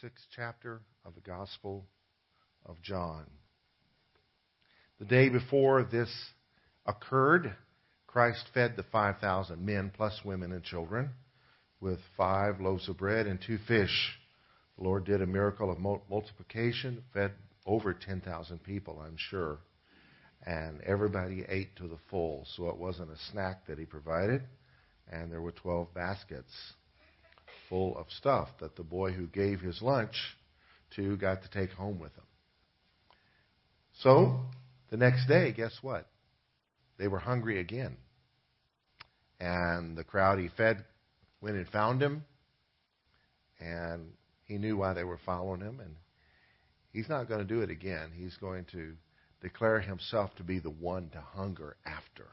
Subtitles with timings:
[0.00, 1.84] sixth chapter of the Gospel
[2.64, 3.26] of John.
[4.98, 6.10] The day before this
[6.86, 7.54] occurred,
[8.06, 11.10] Christ fed the 5,000 men plus women and children
[11.80, 14.18] with five loaves of bread and two fish.
[14.78, 17.32] The Lord did a miracle of multiplication, fed
[17.66, 19.58] over 10,000 people, I'm sure.
[20.46, 24.42] And everybody ate to the full, so it wasn't a snack that he provided.
[25.10, 26.52] And there were 12 baskets
[27.72, 30.14] full of stuff that the boy who gave his lunch
[30.94, 32.24] to got to take home with him.
[34.02, 34.40] So,
[34.90, 36.06] the next day, guess what?
[36.98, 37.96] They were hungry again.
[39.40, 40.84] And the crowd he fed
[41.40, 42.24] went and found him.
[43.58, 44.10] And
[44.44, 45.80] he knew why they were following him.
[45.80, 45.96] And
[46.92, 48.10] he's not going to do it again.
[48.14, 48.92] He's going to
[49.40, 52.26] declare himself to be the one to hunger after.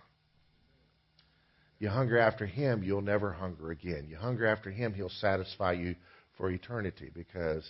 [1.80, 4.06] You hunger after Him, you'll never hunger again.
[4.10, 5.96] You hunger after Him, He'll satisfy you
[6.38, 7.68] for eternity because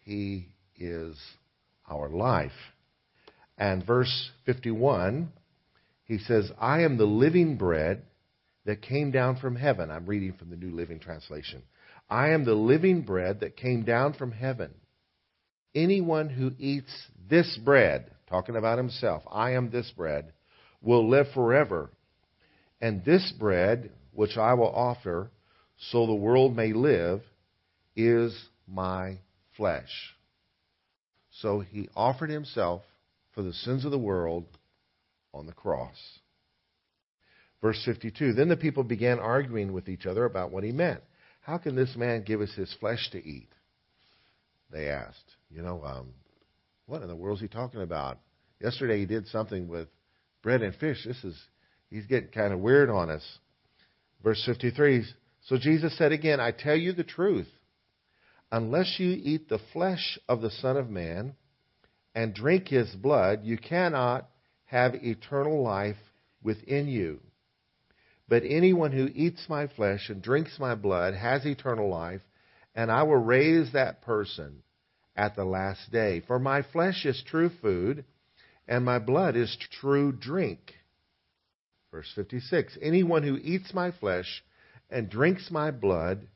[0.00, 1.16] He is
[1.88, 2.52] our life.
[3.58, 5.30] And verse 51,
[6.04, 8.02] he says, I am the living bread
[8.64, 9.90] that came down from heaven.
[9.90, 11.62] I'm reading from the New Living Translation.
[12.08, 14.72] I am the living bread that came down from heaven.
[15.74, 16.92] Anyone who eats
[17.30, 20.32] this bread, talking about himself, I am this bread,
[20.80, 21.90] will live forever.
[22.82, 25.30] And this bread, which I will offer,
[25.90, 27.22] so the world may live,
[27.94, 29.18] is my
[29.56, 30.16] flesh.
[31.40, 32.82] So he offered himself
[33.34, 34.46] for the sins of the world
[35.32, 35.96] on the cross.
[37.62, 41.00] Verse 52 Then the people began arguing with each other about what he meant.
[41.42, 43.48] How can this man give us his flesh to eat?
[44.72, 45.36] They asked.
[45.50, 46.08] You know, um,
[46.86, 48.18] what in the world is he talking about?
[48.60, 49.88] Yesterday he did something with
[50.42, 51.04] bread and fish.
[51.06, 51.40] This is
[51.92, 53.22] he's getting kind of weird on us.
[54.22, 55.04] Verse 53
[55.42, 57.48] So Jesus said again, I tell you the truth.
[58.50, 61.34] Unless you eat the flesh of the Son of Man
[62.14, 64.28] and drink his blood, you cannot
[64.64, 65.96] have eternal life
[66.42, 67.20] within you.
[68.28, 72.22] But anyone who eats my flesh and drinks my blood has eternal life,
[72.74, 74.62] and I will raise that person
[75.16, 76.22] at the last day.
[76.26, 78.04] For my flesh is true food,
[78.66, 80.72] and my blood is true drink.
[81.92, 84.42] Verse 56 Anyone who eats my flesh
[84.90, 86.26] and drinks my blood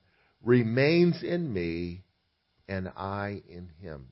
[0.45, 2.05] remains in me,
[2.69, 4.09] and I in him.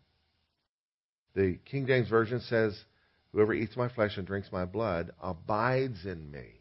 [1.34, 2.76] The King James Version says,
[3.32, 6.60] Whoever eats my flesh and drinks my blood abides in me.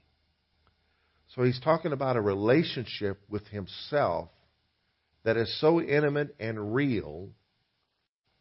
[1.36, 4.30] So he's talking about a relationship with himself
[5.24, 7.30] that is so intimate and real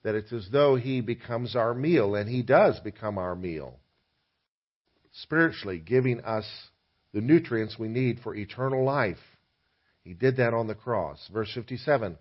[0.03, 3.79] that it's as though he becomes our meal, and he does become our meal
[5.13, 6.47] spiritually, giving us
[7.13, 9.19] the nutrients we need for eternal life.
[10.03, 11.19] He did that on the cross.
[11.33, 12.17] Verse 57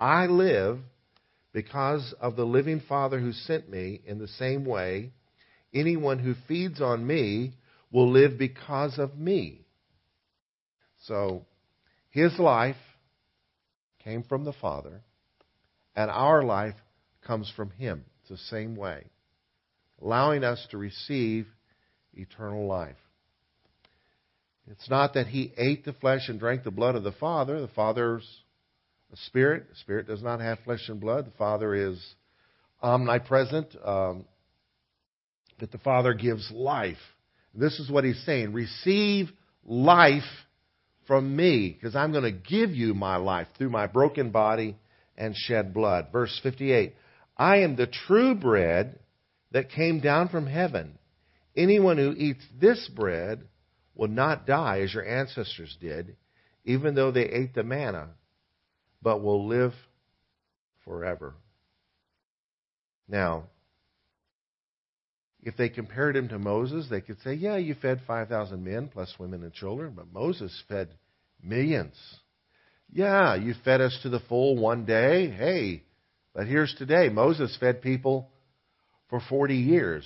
[0.00, 0.78] I live
[1.52, 5.12] because of the living Father who sent me in the same way.
[5.74, 7.54] Anyone who feeds on me
[7.90, 9.66] will live because of me.
[11.04, 11.44] So,
[12.10, 12.76] his life
[14.02, 15.02] came from the Father,
[15.94, 16.74] and our life
[17.26, 18.04] comes from him.
[18.20, 19.04] It's the same way,
[20.00, 21.46] allowing us to receive
[22.16, 22.96] eternal life.
[24.68, 27.60] It's not that he ate the flesh and drank the blood of the Father.
[27.60, 28.26] The Father's
[29.12, 29.68] a spirit.
[29.70, 31.26] The Spirit does not have flesh and blood.
[31.26, 32.04] The Father is
[32.82, 33.76] omnipresent.
[33.84, 34.24] Um,
[35.58, 36.96] that the Father gives life.
[37.54, 38.52] This is what he's saying.
[38.52, 39.30] Receive
[39.64, 40.22] life
[41.06, 44.76] from me, because I'm going to give you my life through my broken body
[45.16, 46.08] and shed blood.
[46.12, 46.94] Verse 58
[47.36, 48.98] I am the true bread
[49.52, 50.98] that came down from heaven.
[51.56, 53.42] Anyone who eats this bread
[53.94, 56.16] will not die as your ancestors did,
[56.64, 58.08] even though they ate the manna,
[59.00, 59.72] but will live
[60.84, 61.34] forever.
[63.08, 63.44] Now,
[65.42, 69.14] if they compared him to Moses, they could say, yeah, you fed 5,000 men plus
[69.18, 70.88] women and children, but Moses fed
[71.42, 71.94] millions.
[72.92, 75.30] Yeah, you fed us to the full one day.
[75.30, 75.84] Hey,
[76.34, 77.08] but here's today.
[77.08, 78.28] Moses fed people
[79.08, 80.04] for 40 years.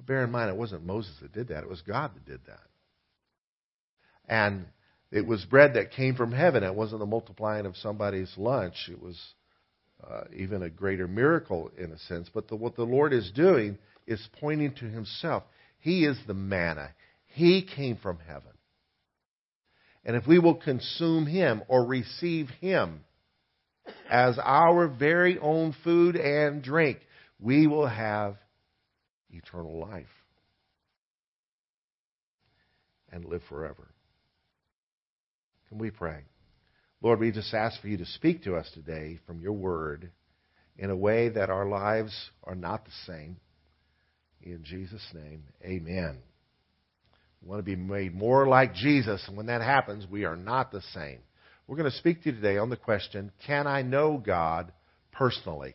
[0.00, 2.60] Bear in mind, it wasn't Moses that did that, it was God that did that.
[4.28, 4.66] And
[5.10, 6.64] it was bread that came from heaven.
[6.64, 8.88] It wasn't the multiplying of somebody's lunch.
[8.90, 9.20] It was
[10.02, 12.30] uh, even a greater miracle in a sense.
[12.32, 15.42] But the, what the Lord is doing is pointing to Himself.
[15.80, 16.90] He is the manna.
[17.26, 18.52] He came from heaven.
[20.04, 23.04] And if we will consume Him or receive Him
[24.10, 26.98] as our very own food and drink,
[27.38, 28.36] we will have
[29.32, 30.06] eternal life
[33.10, 33.88] and live forever.
[35.68, 36.24] Can we pray?
[37.02, 40.10] Lord, we just ask for you to speak to us today from your word
[40.78, 42.14] in a way that our lives
[42.44, 43.36] are not the same.
[44.42, 46.18] In Jesus' name, amen.
[47.42, 50.70] We want to be made more like Jesus, and when that happens, we are not
[50.70, 51.18] the same.
[51.66, 54.72] We're going to speak to you today on the question Can I know God
[55.10, 55.74] personally?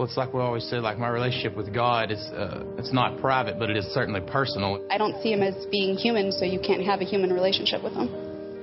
[0.00, 3.20] Well, it's like we always say, like my relationship with God is, uh, it's not
[3.20, 4.80] private, but it is certainly personal.
[4.90, 7.92] I don't see him as being human, so you can't have a human relationship with
[7.92, 8.08] him.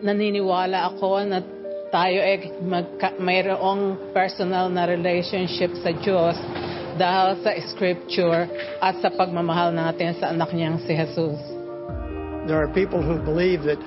[0.02, 1.46] Naniniwala ako na
[1.94, 6.42] tayo ay magka- mayroong personal na relationship sa Diyos
[6.98, 8.50] dahil sa scripture
[8.82, 11.38] at sa pagmamahal natin sa anak niyang si Jesus.
[12.50, 13.78] There are people who believe that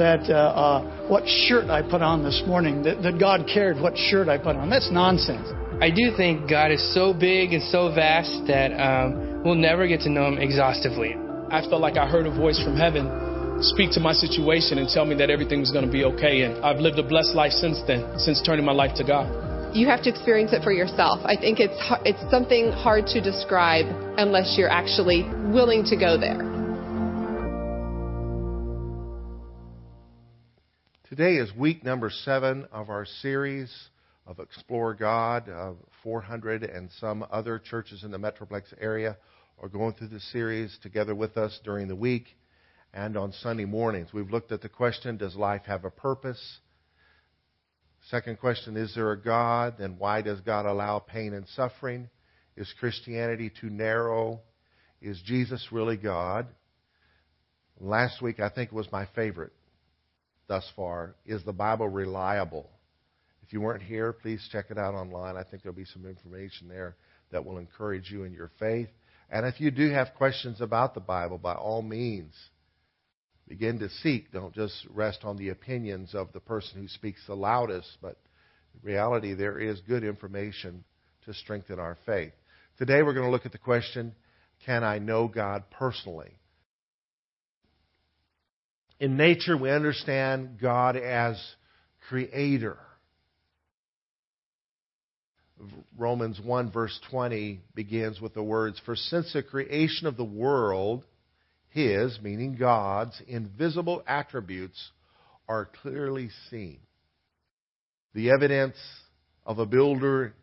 [0.00, 3.92] that uh, uh, what shirt I put on this morning, that, that God cared what
[3.92, 4.72] shirt I put on.
[4.72, 5.52] That's nonsense.
[5.82, 10.00] I do think God is so big and so vast that um, we'll never get
[10.02, 11.16] to know Him exhaustively.
[11.50, 13.10] I felt like I heard a voice from heaven
[13.60, 16.42] speak to my situation and tell me that everything was going to be okay.
[16.42, 19.26] And I've lived a blessed life since then, since turning my life to God.
[19.74, 21.18] You have to experience it for yourself.
[21.24, 21.74] I think it's
[22.04, 23.86] it's something hard to describe
[24.16, 26.38] unless you're actually willing to go there.
[31.08, 33.70] Today is week number seven of our series
[34.26, 35.48] of Explore God.
[35.48, 35.72] Uh,
[36.02, 39.16] 400 and some other churches in the Metroplex area
[39.60, 42.26] are going through this series together with us during the week
[42.92, 44.12] and on Sunday mornings.
[44.12, 46.58] We've looked at the question Does life have a purpose?
[48.10, 49.74] Second question Is there a God?
[49.78, 52.08] Then why does God allow pain and suffering?
[52.56, 54.40] Is Christianity too narrow?
[55.00, 56.46] Is Jesus really God?
[57.80, 59.52] Last week, I think was my favorite
[60.46, 61.16] thus far.
[61.26, 62.70] Is the Bible reliable?
[63.46, 65.36] If you weren't here, please check it out online.
[65.36, 66.96] I think there'll be some information there
[67.30, 68.88] that will encourage you in your faith.
[69.30, 72.32] And if you do have questions about the Bible, by all means,
[73.46, 74.32] begin to seek.
[74.32, 78.16] Don't just rest on the opinions of the person who speaks the loudest, but
[78.72, 80.82] in reality, there is good information
[81.26, 82.32] to strengthen our faith.
[82.78, 84.14] Today, we're going to look at the question
[84.64, 86.38] Can I know God personally?
[88.98, 91.36] In nature, we understand God as
[92.08, 92.78] creator.
[95.96, 101.04] Romans 1, verse 20 begins with the words For since the creation of the world,
[101.68, 104.90] his, meaning God's, invisible attributes
[105.48, 106.78] are clearly seen.
[108.14, 108.76] The evidence
[109.44, 110.34] of a builder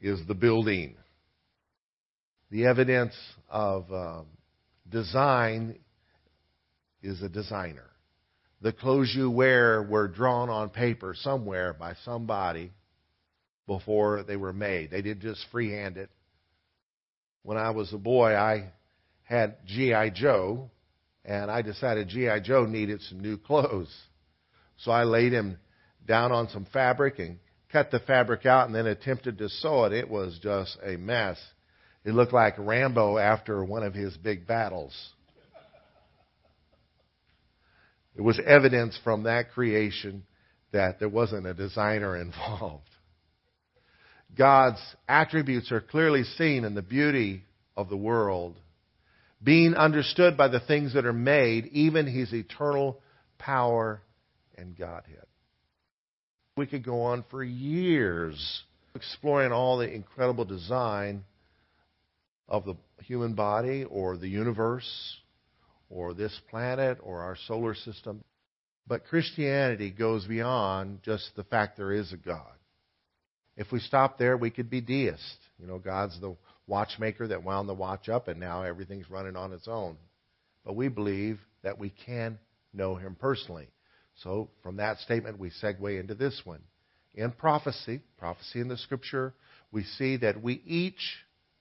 [0.00, 0.96] is the building.
[2.50, 3.14] The evidence
[3.50, 4.26] of um,
[4.88, 5.78] design
[7.02, 7.90] is a designer.
[8.60, 12.72] The clothes you wear were drawn on paper somewhere by somebody
[13.68, 14.90] before they were made.
[14.90, 16.10] They didn't just freehand it.
[17.44, 18.72] When I was a boy, I
[19.22, 20.10] had G.I.
[20.10, 20.70] Joe,
[21.24, 22.40] and I decided G.I.
[22.40, 23.94] Joe needed some new clothes.
[24.78, 25.58] So I laid him
[26.06, 27.38] down on some fabric and
[27.70, 29.92] cut the fabric out and then attempted to sew it.
[29.92, 31.38] It was just a mess.
[32.04, 34.94] It looked like Rambo after one of his big battles.
[38.16, 40.24] It was evidence from that creation
[40.72, 42.87] that there wasn't a designer involved.
[44.38, 47.42] God's attributes are clearly seen in the beauty
[47.76, 48.56] of the world,
[49.42, 53.00] being understood by the things that are made, even his eternal
[53.38, 54.00] power
[54.56, 55.26] and Godhead.
[56.56, 58.62] We could go on for years
[58.94, 61.24] exploring all the incredible design
[62.48, 65.16] of the human body or the universe
[65.90, 68.22] or this planet or our solar system.
[68.86, 72.57] But Christianity goes beyond just the fact there is a God.
[73.58, 75.38] If we stop there, we could be deist.
[75.58, 76.36] You know, God's the
[76.68, 79.96] watchmaker that wound the watch up and now everything's running on its own.
[80.64, 82.38] But we believe that we can
[82.72, 83.68] know Him personally.
[84.22, 86.62] So from that statement, we segue into this one.
[87.14, 89.34] In prophecy, prophecy in the Scripture,
[89.72, 91.16] we see that we each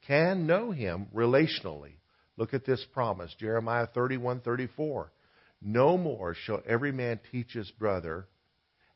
[0.06, 1.94] can know Him relationally.
[2.38, 5.08] Look at this promise, Jeremiah 31:34.
[5.64, 8.28] No more shall every man teach his brother,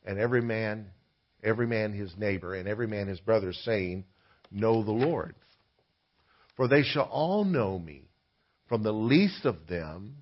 [0.06, 0.92] and every man
[1.42, 4.04] every man his neighbor, and every man his brother, saying,
[4.50, 5.34] Know the Lord.
[6.56, 8.08] For they shall all know me,
[8.68, 10.16] from the least of them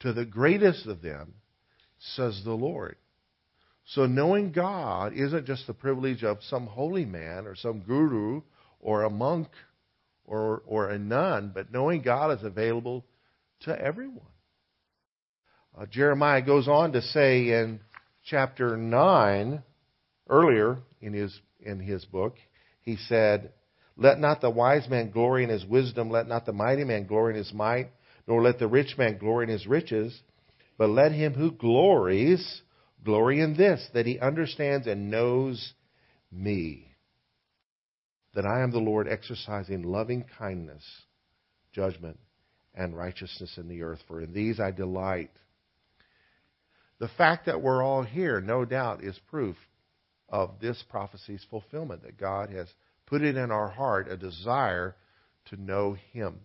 [0.00, 1.34] to the greatest of them,
[1.98, 2.96] says the Lord.
[3.86, 8.42] So knowing God isn't just the privilege of some holy man or some guru
[8.80, 9.48] or a monk
[10.24, 13.04] or, or a nun, but knowing God is available
[13.60, 14.26] to everyone.
[15.76, 17.80] Uh, Jeremiah goes on to say in
[18.24, 19.62] chapter 9,
[20.28, 22.36] earlier in his, in his book,
[22.82, 23.52] he said,
[23.96, 27.34] Let not the wise man glory in his wisdom, let not the mighty man glory
[27.34, 27.90] in his might,
[28.26, 30.20] nor let the rich man glory in his riches,
[30.76, 32.62] but let him who glories
[33.04, 35.72] glory in this, that he understands and knows
[36.30, 36.86] me,
[38.34, 40.84] that I am the Lord exercising loving kindness,
[41.72, 42.18] judgment,
[42.74, 45.30] and righteousness in the earth, for in these I delight.
[47.00, 49.56] The fact that we're all here, no doubt, is proof
[50.28, 52.68] of this prophecy's fulfillment, that God has
[53.06, 54.94] put it in our heart a desire
[55.46, 56.40] to know Him.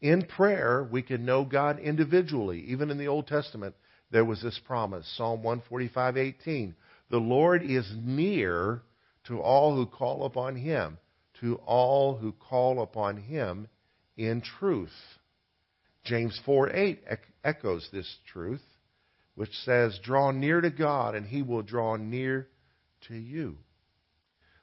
[0.00, 2.60] In prayer, we can know God individually.
[2.68, 3.74] Even in the Old Testament,
[4.10, 6.74] there was this promise Psalm 145:18.
[7.10, 8.82] The Lord is near
[9.24, 10.98] to all who call upon Him,
[11.40, 13.68] to all who call upon Him
[14.16, 15.18] in truth.
[16.04, 17.04] James 4 8
[17.44, 18.64] echoes this truth,
[19.34, 22.48] which says, Draw near to God, and He will draw near
[23.06, 23.58] to you.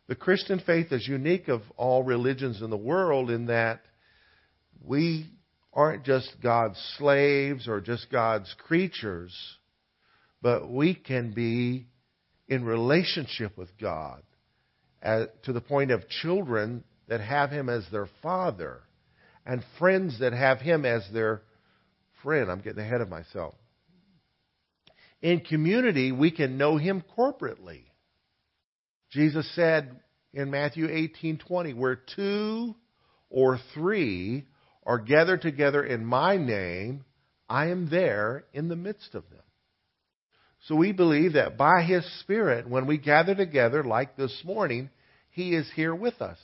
[0.07, 3.81] The Christian faith is unique of all religions in the world in that
[4.83, 5.29] we
[5.73, 9.35] aren't just God's slaves or just God's creatures,
[10.41, 11.87] but we can be
[12.47, 14.21] in relationship with God
[15.01, 18.81] to the point of children that have Him as their father
[19.43, 21.41] and friends that have Him as their
[22.23, 22.51] friend.
[22.51, 23.55] I'm getting ahead of myself.
[25.21, 27.84] In community, we can know Him corporately.
[29.15, 29.97] Jesus said
[30.33, 32.75] in Matthew 18:20, "Where two
[33.29, 34.45] or three
[34.83, 37.05] are gathered together in my name,
[37.47, 39.41] I am there in the midst of them."
[40.63, 44.89] So we believe that by his spirit when we gather together like this morning,
[45.29, 46.39] he is here with us.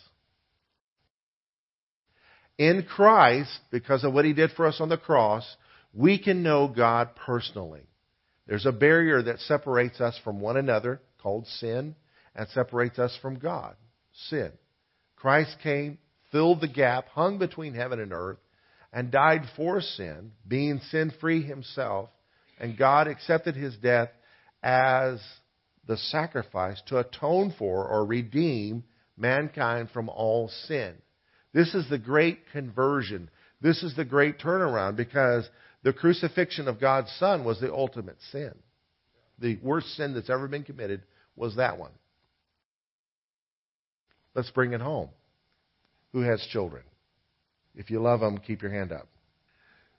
[2.57, 5.57] In Christ, because of what he did for us on the cross,
[5.93, 7.89] we can know God personally.
[8.47, 11.95] There's a barrier that separates us from one another called sin
[12.35, 13.75] and separates us from God
[14.29, 14.51] sin.
[15.15, 15.97] Christ came,
[16.31, 18.39] filled the gap, hung between heaven and earth,
[18.93, 22.09] and died for sin, being sin free himself,
[22.59, 24.09] and God accepted his death
[24.61, 25.21] as
[25.87, 28.83] the sacrifice to atone for or redeem
[29.17, 30.93] mankind from all sin.
[31.53, 33.29] This is the great conversion.
[33.61, 35.49] This is the great turnaround because
[35.83, 38.53] the crucifixion of God's Son was the ultimate sin.
[39.39, 41.03] The worst sin that's ever been committed
[41.35, 41.91] was that one.
[44.35, 45.09] Let's bring it home.
[46.13, 46.83] Who has children?
[47.75, 49.07] If you love them, keep your hand up.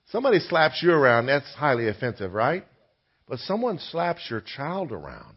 [0.07, 2.65] Somebody slaps you around, that's highly offensive, right?
[3.27, 5.35] But someone slaps your child around.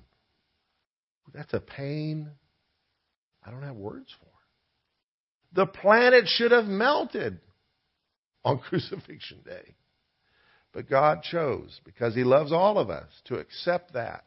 [1.32, 2.30] That's a pain
[3.44, 4.26] I don't have words for.
[5.54, 7.38] The planet should have melted
[8.44, 9.74] on crucifixion day.
[10.72, 14.24] But God chose, because He loves all of us, to accept that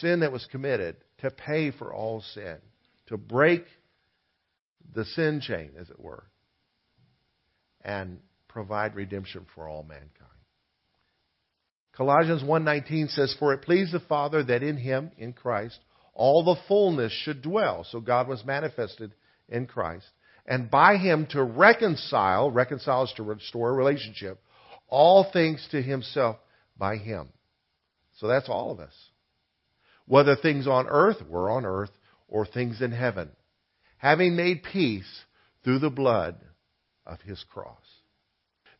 [0.00, 2.58] sin that was committed, to pay for all sin
[3.06, 3.64] to break
[4.94, 6.24] the sin chain, as it were,
[7.82, 10.30] and provide redemption for all mankind.
[11.92, 15.78] Colossians 1:19 says for it pleased the Father that in him in Christ
[16.12, 17.84] all the fullness should dwell.
[17.84, 19.14] So God was manifested
[19.48, 20.08] in Christ.
[20.46, 24.38] And by him to reconcile reconcile is to restore a relationship
[24.88, 26.36] all things to himself
[26.78, 27.28] by him.
[28.18, 28.94] So that's all of us.
[30.06, 31.90] Whether things on earth were on earth
[32.28, 33.30] or things in heaven,
[33.98, 35.24] having made peace
[35.64, 36.36] through the blood
[37.04, 37.78] of his cross.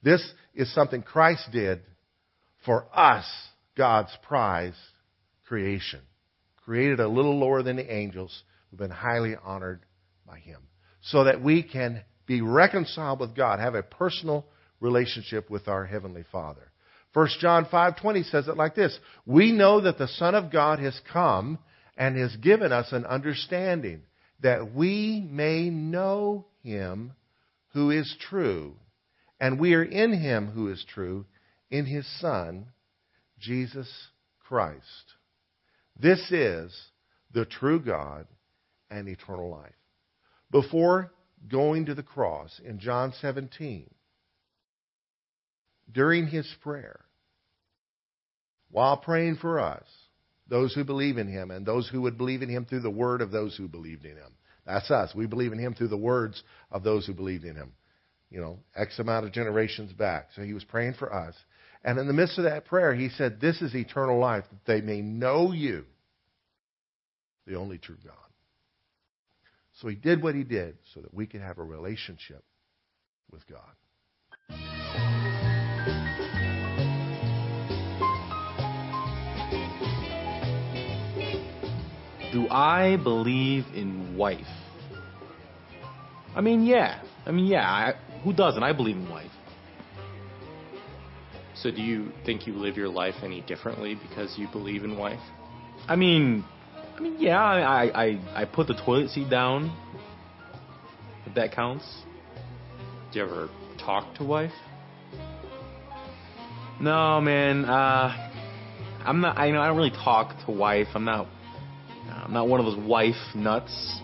[0.02, 0.22] This
[0.54, 1.82] is something Christ did
[2.64, 3.26] for us,
[3.76, 4.74] God's prize
[5.46, 6.00] creation.
[6.64, 9.80] Created a little lower than the angels who've been highly honored
[10.26, 10.60] by him.
[11.02, 14.46] So that we can be reconciled with God, have a personal
[14.80, 16.72] relationship with our heavenly Father.
[17.12, 21.00] 1 John 5:20 says it like this: "We know that the Son of God has
[21.12, 21.58] come
[21.96, 24.02] and has given us an understanding
[24.40, 27.12] that we may know him
[27.72, 28.74] who is true.
[29.40, 31.26] And we are in him who is true,
[31.70, 32.66] in his Son,
[33.38, 33.90] Jesus
[34.40, 35.14] Christ.
[35.98, 36.74] This is
[37.32, 38.26] the true God
[38.90, 39.72] and eternal life.
[40.50, 41.12] Before
[41.48, 43.90] going to the cross in John 17,
[45.92, 47.00] during his prayer,
[48.70, 49.84] while praying for us,
[50.48, 53.20] those who believe in him and those who would believe in him through the word
[53.20, 54.32] of those who believed in him.
[54.64, 55.14] That's us.
[55.14, 57.72] We believe in him through the words of those who believed in him.
[58.30, 60.28] You know, X amount of generations back.
[60.34, 61.34] So he was praying for us.
[61.84, 64.80] And in the midst of that prayer, he said, This is eternal life, that they
[64.80, 65.84] may know you,
[67.46, 68.14] the only true God.
[69.80, 72.42] So he did what he did so that we could have a relationship
[73.30, 74.85] with God.
[82.36, 84.44] Do I believe in wife?
[86.34, 87.02] I mean, yeah.
[87.24, 87.62] I mean, yeah.
[87.62, 88.62] I, who doesn't?
[88.62, 89.30] I believe in wife.
[91.54, 95.22] So do you think you live your life any differently because you believe in wife?
[95.88, 96.44] I mean,
[96.94, 99.74] I mean, yeah, I I I put the toilet seat down.
[101.24, 101.86] If that counts.
[103.12, 104.52] Do you ever talk to wife?
[106.82, 107.64] No, man.
[107.64, 108.30] Uh,
[109.06, 109.38] I'm not.
[109.38, 110.88] I know I don't really talk to wife.
[110.94, 111.28] I'm not.
[112.26, 114.00] I'm not one of those wife nuts.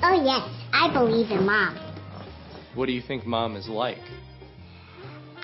[0.00, 1.76] Oh yes, I believe in mom.
[2.76, 3.98] What do you think mom is like?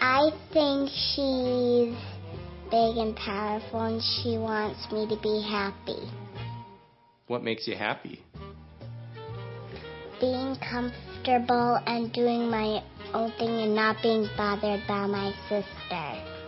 [0.00, 1.98] I think she's
[2.70, 6.08] big and powerful and she wants me to be happy.
[7.26, 8.22] What makes you happy?
[10.20, 16.39] Being comfortable and doing my own thing and not being bothered by my sister.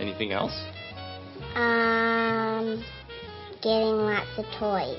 [0.00, 0.58] Anything else?
[1.54, 2.82] Um,
[3.62, 4.98] getting lots of toys.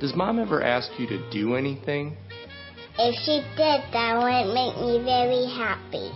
[0.00, 2.16] Does mom ever ask you to do anything?
[2.98, 6.10] If she did, that would make me very happy.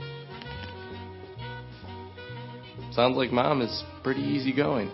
[2.92, 4.90] Sounds like mom is pretty easygoing.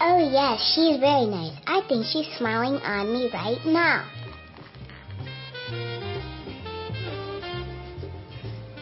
[0.00, 1.56] Oh, yes, she's very nice.
[1.66, 4.08] I think she's smiling on me right now.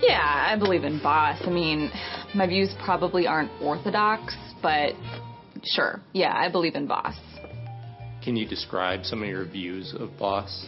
[0.01, 1.41] Yeah, I believe in boss.
[1.45, 1.91] I mean,
[2.35, 4.93] my views probably aren't orthodox, but
[5.65, 6.01] sure.
[6.13, 7.17] Yeah, I believe in boss.
[8.23, 10.67] Can you describe some of your views of boss?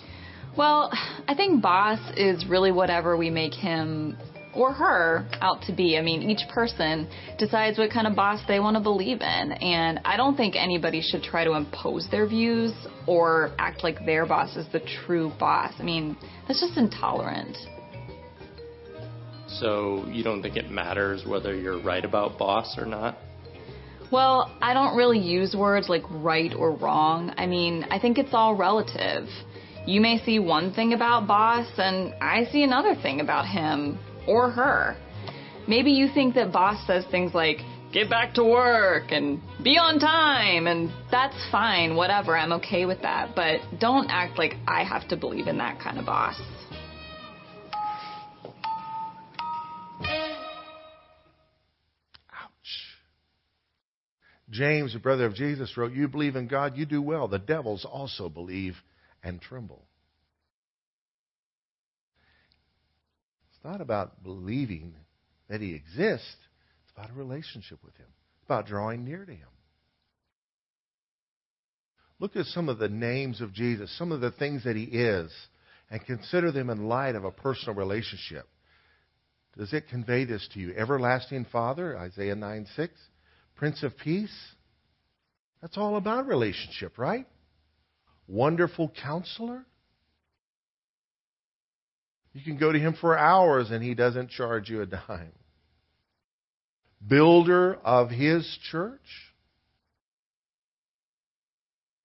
[0.57, 0.91] Well,
[1.29, 4.17] I think boss is really whatever we make him
[4.55, 5.97] or her out to be.
[5.97, 7.09] I mean, each person
[7.39, 9.53] decides what kind of boss they want to believe in.
[9.53, 12.73] And I don't think anybody should try to impose their views
[13.07, 15.73] or act like their boss is the true boss.
[15.79, 16.17] I mean,
[16.49, 17.57] that's just intolerant.
[19.59, 23.19] So you don't think it matters whether you're right about boss or not?
[24.13, 27.33] Well, I don't really use words like right or wrong.
[27.37, 29.29] I mean, I think it's all relative.
[29.87, 34.51] You may see one thing about boss, and I see another thing about him or
[34.51, 34.97] her.
[35.69, 37.59] Maybe you think that boss says things like,
[37.93, 43.03] get back to work and be on time, and that's fine, whatever, I'm okay with
[43.03, 43.35] that.
[43.35, 46.41] But don't act like I have to believe in that kind of boss.
[54.51, 57.29] James, the brother of Jesus, wrote, You believe in God, you do well.
[57.29, 58.75] The devils also believe
[59.23, 59.85] and tremble.
[63.51, 64.95] It's not about believing
[65.49, 66.37] that He exists,
[66.83, 69.49] it's about a relationship with Him, it's about drawing near to Him.
[72.19, 75.31] Look at some of the names of Jesus, some of the things that He is,
[75.91, 78.47] and consider them in light of a personal relationship.
[79.57, 80.75] Does it convey this to you?
[80.77, 82.93] Everlasting Father, Isaiah 9 6.
[83.61, 84.35] Prince of Peace.
[85.61, 87.27] That's all about relationship, right?
[88.27, 89.67] Wonderful counselor.
[92.33, 95.33] You can go to him for hours and he doesn't charge you a dime.
[97.07, 98.99] Builder of his church.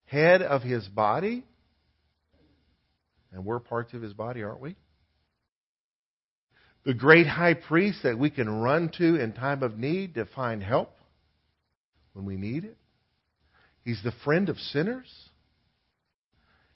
[0.04, 1.42] Head of his body.
[3.32, 4.76] And we're parts of his body, aren't we?
[6.84, 10.62] The great high priest that we can run to in time of need to find
[10.62, 10.92] help
[12.16, 12.78] when we need it.
[13.84, 15.06] He's the friend of sinners.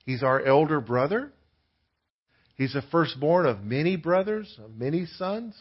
[0.05, 1.33] He's our elder brother.
[2.57, 5.57] He's the firstborn of many brothers, of many sons.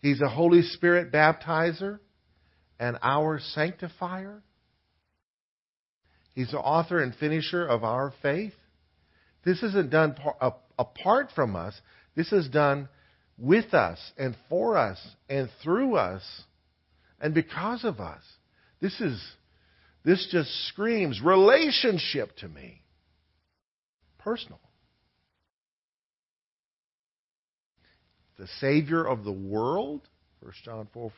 [0.00, 1.98] He's a Holy Spirit baptizer
[2.80, 4.42] and our sanctifier.
[6.34, 8.54] He's the author and finisher of our faith.
[9.44, 10.16] This isn't done
[10.78, 11.78] apart from us.
[12.16, 12.88] This is done
[13.36, 16.22] with us and for us and through us
[17.20, 18.22] and because of us.
[18.80, 19.20] This is
[20.04, 22.82] this just screams relationship to me.
[24.18, 24.60] Personal.
[28.38, 30.02] The Savior of the world,
[30.40, 31.12] 1 John 4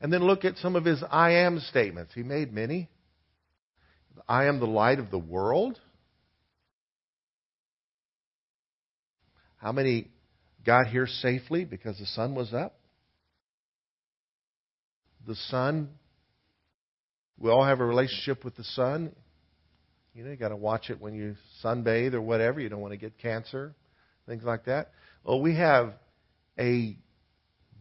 [0.00, 2.12] And then look at some of his I am statements.
[2.14, 2.90] He made many.
[4.28, 5.78] I am the light of the world.
[9.56, 10.08] How many
[10.66, 12.74] got here safely because the sun was up?
[15.26, 15.90] The sun.
[17.38, 19.14] We all have a relationship with the sun.
[20.14, 22.60] You know, you got to watch it when you sunbathe or whatever.
[22.60, 23.74] You don't want to get cancer,
[24.26, 24.92] things like that.
[25.24, 25.94] Well, we have
[26.58, 26.96] a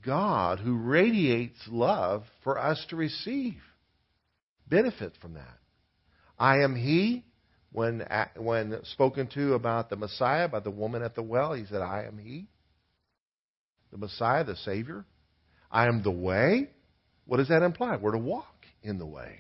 [0.04, 3.56] God who radiates love for us to receive
[4.68, 5.60] benefit from that.
[6.38, 7.26] I am He.
[7.72, 8.06] When
[8.38, 12.04] when spoken to about the Messiah by the woman at the well, He said, "I
[12.04, 12.48] am He."
[13.92, 15.06] The Messiah, the Savior.
[15.72, 16.70] I am the way.
[17.26, 17.98] What does that imply?
[17.98, 19.40] We're to walk in the way.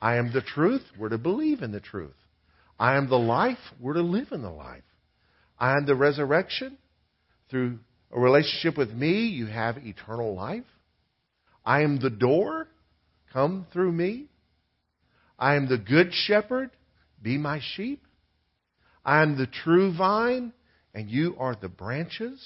[0.00, 0.82] I am the truth.
[0.98, 2.14] We're to believe in the truth.
[2.78, 3.58] I am the life.
[3.80, 4.82] We're to live in the life.
[5.58, 6.78] I am the resurrection.
[7.50, 7.78] Through
[8.12, 10.64] a relationship with me, you have eternal life.
[11.64, 12.68] I am the door.
[13.32, 14.26] Come through me.
[15.38, 16.70] I am the good shepherd.
[17.20, 18.02] Be my sheep.
[19.04, 20.52] I am the true vine,
[20.94, 22.40] and you are the branches.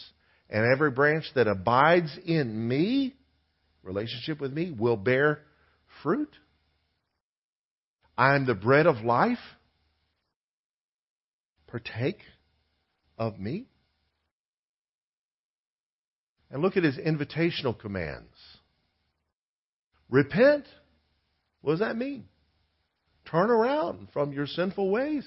[0.51, 3.15] And every branch that abides in me,
[3.89, 5.41] relationship with me, will bear
[6.03, 6.31] fruit.
[8.17, 9.39] I am the bread of life.
[11.67, 12.21] Partake
[13.17, 13.67] of me.
[16.51, 18.35] And look at his invitational commands.
[20.09, 20.65] Repent.
[21.61, 22.25] What does that mean?
[23.31, 25.27] Turn around from your sinful ways.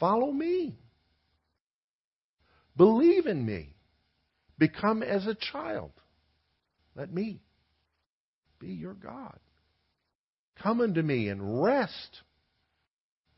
[0.00, 0.76] Follow me.
[2.76, 3.74] Believe in me.
[4.58, 5.92] Become as a child.
[6.94, 7.40] Let me
[8.58, 9.38] be your God.
[10.62, 12.22] Come unto me and rest.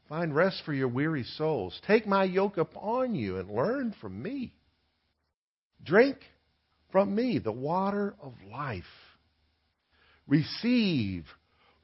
[0.08, 1.80] Find rest for your weary souls.
[1.86, 4.52] Take my yoke upon you and learn from me.
[5.84, 6.18] Drink
[6.92, 8.84] from me the water of life.
[10.26, 11.24] Receive.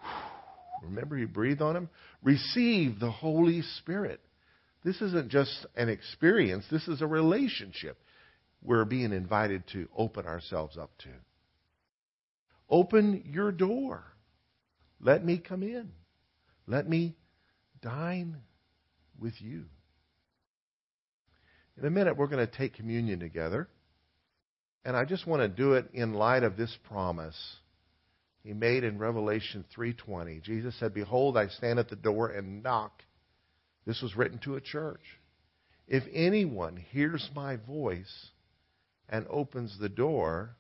[0.82, 1.88] Remember, he breathed on him?
[2.22, 4.20] Receive the Holy Spirit.
[4.84, 7.98] This isn't just an experience, this is a relationship
[8.62, 11.10] we're being invited to open ourselves up to.
[12.72, 14.02] Open your door.
[14.98, 15.90] Let me come in.
[16.66, 17.14] Let me
[17.82, 18.38] dine
[19.20, 19.66] with you.
[21.76, 23.68] In a minute, we're going to take communion together.
[24.86, 27.36] And I just want to do it in light of this promise
[28.42, 30.42] he made in Revelation 3:20.
[30.42, 33.02] Jesus said, "Behold, I stand at the door and knock."
[33.84, 35.20] This was written to a church.
[35.86, 38.30] If anyone hears my voice
[39.08, 40.56] and opens the door,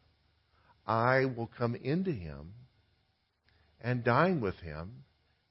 [0.86, 2.54] I will come into him
[3.80, 5.04] and dine with him,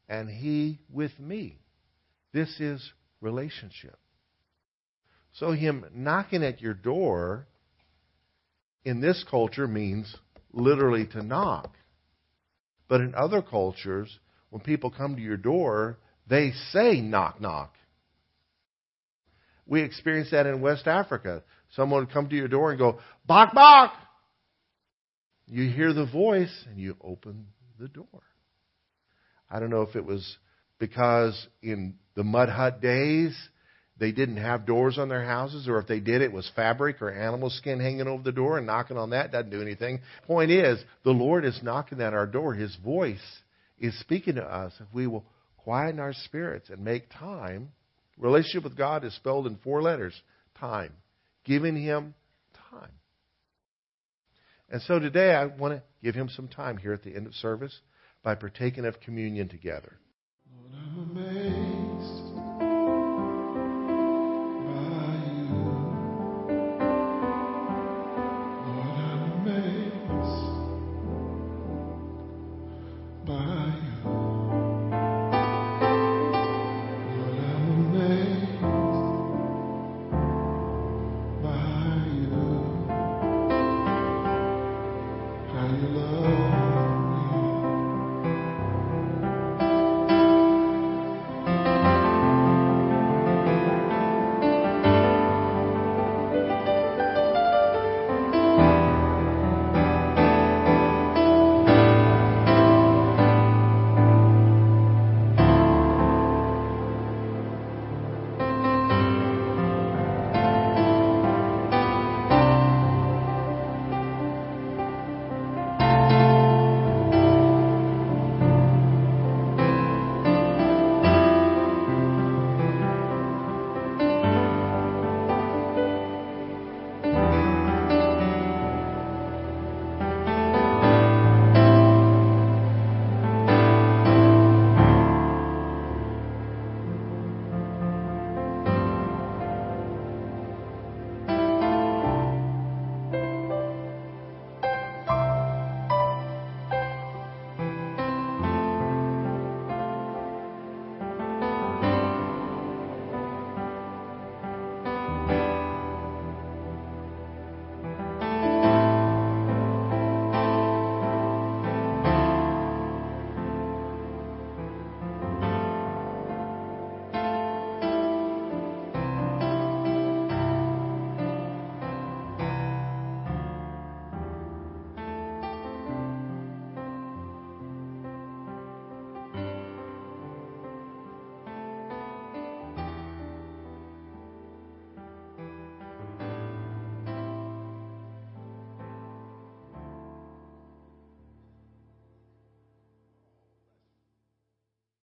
[0.08, 1.60] and he with me.
[2.34, 3.98] This is relationship.
[5.34, 7.48] So, him knocking at your door
[8.84, 10.14] in this culture means
[10.52, 11.76] literally to knock.
[12.90, 17.74] But in other cultures, when people come to your door, they say knock, knock.
[19.66, 21.44] We experienced that in West Africa.
[21.76, 23.94] Someone would come to your door and go, Bok, Bok!
[25.52, 28.24] You hear the voice and you open the door.
[29.50, 30.38] I don't know if it was
[30.80, 33.38] because in the mud hut days
[33.98, 37.12] they didn't have doors on their houses, or if they did, it was fabric or
[37.12, 40.00] animal skin hanging over the door and knocking on that doesn't do anything.
[40.26, 42.54] Point is, the Lord is knocking at our door.
[42.54, 43.20] His voice
[43.78, 45.26] is speaking to us if we will
[45.58, 47.74] quieten our spirits and make time.
[48.18, 50.20] Relationship with God is spelled in four letters
[50.58, 50.94] time.
[51.44, 52.16] Giving Him
[52.72, 52.92] time.
[54.72, 57.36] And so today I want to give Him some time here at the end of
[57.36, 57.82] service
[58.24, 60.00] by partaking of communion together.